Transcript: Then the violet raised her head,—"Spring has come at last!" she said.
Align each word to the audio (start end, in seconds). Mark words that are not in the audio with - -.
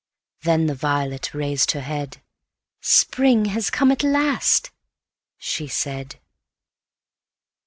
Then 0.41 0.65
the 0.65 0.73
violet 0.73 1.31
raised 1.31 1.73
her 1.73 1.81
head,—"Spring 1.81 3.45
has 3.53 3.69
come 3.69 3.91
at 3.91 4.01
last!" 4.01 4.71
she 5.37 5.67
said. 5.67 6.15